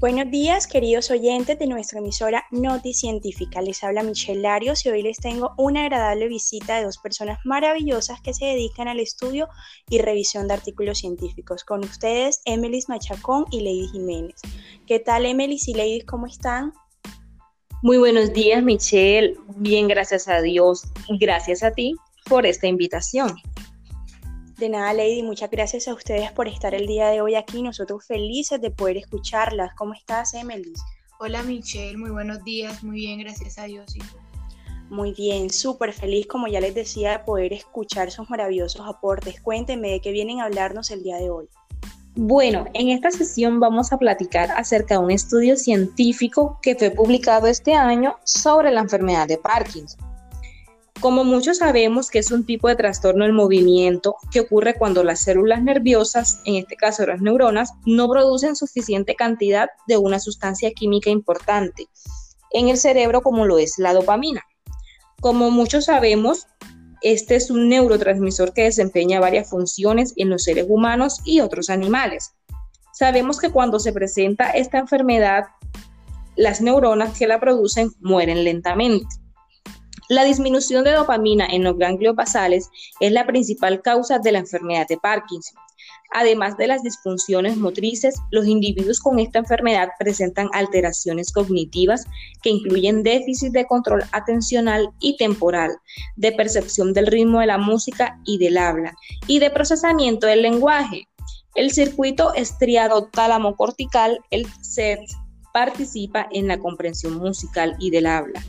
[0.00, 3.60] Buenos días, queridos oyentes de nuestra emisora Noti Científica.
[3.60, 8.18] Les habla Michelle Larios y hoy les tengo una agradable visita de dos personas maravillosas
[8.22, 9.50] que se dedican al estudio
[9.90, 11.64] y revisión de artículos científicos.
[11.64, 14.40] Con ustedes, Emilis Machacón y Lady Jiménez.
[14.86, 16.00] ¿Qué tal, Emilis y Lady?
[16.00, 16.72] ¿Cómo están?
[17.82, 19.36] Muy buenos días, Michelle.
[19.56, 20.82] Bien, gracias a Dios.
[21.20, 21.94] Gracias a ti
[22.26, 23.34] por esta invitación.
[24.60, 27.62] De nada, Lady, muchas gracias a ustedes por estar el día de hoy aquí.
[27.62, 29.72] Nosotros felices de poder escucharlas.
[29.74, 30.74] ¿Cómo estás, Emily?
[31.18, 31.96] Hola, Michelle.
[31.96, 32.84] Muy buenos días.
[32.84, 33.94] Muy bien, gracias a Dios.
[34.90, 39.40] Muy bien, súper feliz, como ya les decía, de poder escuchar sus maravillosos aportes.
[39.40, 41.48] Cuéntenme de qué vienen a hablarnos el día de hoy.
[42.14, 47.46] Bueno, en esta sesión vamos a platicar acerca de un estudio científico que fue publicado
[47.46, 50.09] este año sobre la enfermedad de Parkinson.
[51.00, 55.20] Como muchos sabemos que es un tipo de trastorno del movimiento que ocurre cuando las
[55.20, 61.08] células nerviosas, en este caso las neuronas, no producen suficiente cantidad de una sustancia química
[61.08, 61.86] importante
[62.50, 64.42] en el cerebro como lo es la dopamina.
[65.22, 66.46] Como muchos sabemos,
[67.00, 72.34] este es un neurotransmisor que desempeña varias funciones en los seres humanos y otros animales.
[72.92, 75.46] Sabemos que cuando se presenta esta enfermedad,
[76.36, 79.06] las neuronas que la producen mueren lentamente.
[80.10, 84.88] La disminución de dopamina en los ganglios basales es la principal causa de la enfermedad
[84.88, 85.56] de Parkinson.
[86.12, 92.06] Además de las disfunciones motrices, los individuos con esta enfermedad presentan alteraciones cognitivas
[92.42, 95.70] que incluyen déficit de control atencional y temporal,
[96.16, 98.96] de percepción del ritmo de la música y del habla,
[99.28, 101.06] y de procesamiento del lenguaje.
[101.54, 105.02] El circuito estriado tálamo-cortical, el CET,
[105.52, 108.42] participa en la comprensión musical y del habla.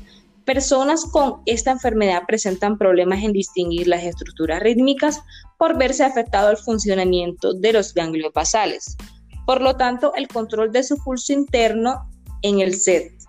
[0.45, 5.21] Personas con esta enfermedad presentan problemas en distinguir las estructuras rítmicas
[5.57, 8.97] por verse afectado el funcionamiento de los ganglios basales.
[9.45, 12.09] Por lo tanto, el control de su pulso interno
[12.41, 13.20] en el set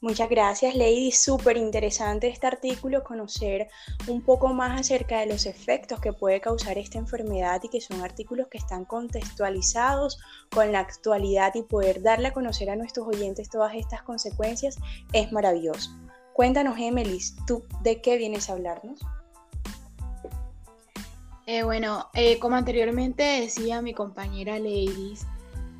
[0.00, 1.10] Muchas gracias, Lady.
[1.10, 3.68] Súper interesante este artículo, conocer
[4.06, 8.00] un poco más acerca de los efectos que puede causar esta enfermedad y que son
[8.02, 10.20] artículos que están contextualizados
[10.54, 14.76] con la actualidad y poder darle a conocer a nuestros oyentes todas estas consecuencias
[15.12, 15.90] es maravilloso.
[16.32, 19.00] Cuéntanos, Emelis, ¿tú de qué vienes a hablarnos?
[21.46, 25.26] Eh, bueno, eh, como anteriormente decía mi compañera Ladies,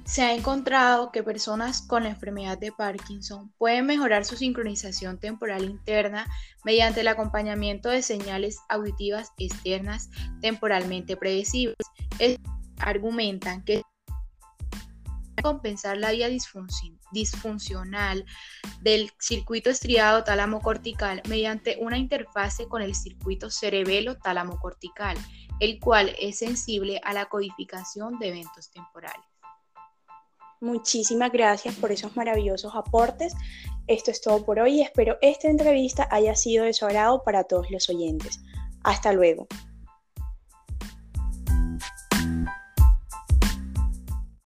[0.08, 5.64] se ha encontrado que personas con la enfermedad de Parkinson pueden mejorar su sincronización temporal
[5.64, 6.26] interna
[6.64, 10.08] mediante el acompañamiento de señales auditivas externas
[10.40, 11.76] temporalmente predecibles.
[12.78, 13.82] argumentan que
[15.42, 16.28] compensar la vía
[17.12, 18.24] disfuncional
[18.80, 25.18] del circuito estriado tálamo-cortical mediante una interfase con el circuito cerebelo-tálamo-cortical,
[25.60, 29.27] el cual es sensible a la codificación de eventos temporales.
[30.60, 33.34] Muchísimas gracias por esos maravillosos aportes.
[33.86, 37.44] Esto es todo por hoy y espero esta entrevista haya sido de su agrado para
[37.44, 38.40] todos los oyentes.
[38.82, 39.46] Hasta luego.